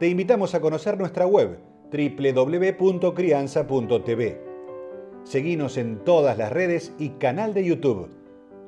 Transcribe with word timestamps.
te 0.00 0.08
invitamos 0.08 0.54
a 0.54 0.60
conocer 0.62 0.96
nuestra 0.96 1.26
web 1.26 1.58
www.crianza.tv. 1.92 4.40
Seguimos 5.24 5.76
en 5.76 6.02
todas 6.04 6.38
las 6.38 6.50
redes 6.50 6.92
y 6.98 7.10
canal 7.10 7.52
de 7.52 7.66
YouTube. 7.66 8.08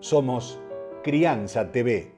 Somos 0.00 0.60
Crianza 1.02 1.72
TV. 1.72 2.12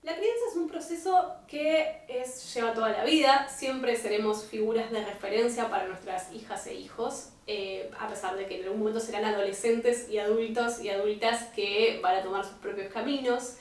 La 0.00 0.16
crianza 0.16 0.40
es 0.50 0.56
un 0.56 0.68
proceso 0.68 1.34
que 1.46 2.06
es, 2.08 2.54
lleva 2.54 2.72
toda 2.72 2.92
la 2.92 3.04
vida. 3.04 3.46
Siempre 3.50 3.94
seremos 3.94 4.46
figuras 4.46 4.90
de 4.90 5.04
referencia 5.04 5.68
para 5.68 5.86
nuestras 5.86 6.32
hijas 6.32 6.66
e 6.66 6.76
hijos, 6.76 7.34
eh, 7.46 7.90
a 8.00 8.08
pesar 8.08 8.38
de 8.38 8.46
que 8.46 8.58
en 8.58 8.64
algún 8.64 8.78
momento 8.78 9.00
serán 9.00 9.26
adolescentes 9.26 10.08
y 10.08 10.16
adultos 10.16 10.82
y 10.82 10.88
adultas 10.88 11.50
que 11.54 12.00
van 12.02 12.16
a 12.16 12.22
tomar 12.22 12.46
sus 12.46 12.54
propios 12.54 12.90
caminos. 12.90 13.56